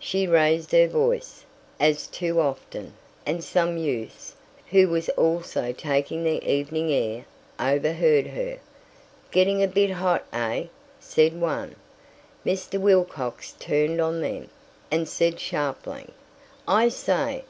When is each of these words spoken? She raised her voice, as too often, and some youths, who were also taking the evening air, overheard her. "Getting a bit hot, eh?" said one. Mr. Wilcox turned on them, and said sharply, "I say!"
She 0.00 0.26
raised 0.26 0.72
her 0.72 0.88
voice, 0.88 1.44
as 1.78 2.08
too 2.08 2.40
often, 2.40 2.92
and 3.24 3.44
some 3.44 3.76
youths, 3.78 4.34
who 4.70 4.88
were 4.88 5.02
also 5.16 5.70
taking 5.72 6.24
the 6.24 6.42
evening 6.44 6.90
air, 6.90 7.24
overheard 7.60 8.26
her. 8.26 8.58
"Getting 9.30 9.62
a 9.62 9.68
bit 9.68 9.92
hot, 9.92 10.26
eh?" 10.32 10.64
said 10.98 11.40
one. 11.40 11.76
Mr. 12.44 12.80
Wilcox 12.80 13.52
turned 13.60 14.00
on 14.00 14.20
them, 14.22 14.50
and 14.90 15.08
said 15.08 15.38
sharply, 15.38 16.06
"I 16.66 16.88
say!" 16.88 17.44